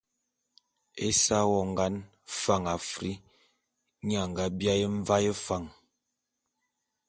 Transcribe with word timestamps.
Ésa 1.07 1.37
wongan 1.51 1.95
Fan 2.39 2.63
Afr, 2.75 3.03
nye 4.05 4.17
a 4.23 4.25
nga 4.29 4.43
biaé 4.57 4.85
Mvaé 4.97 5.31
Fan. 5.45 5.65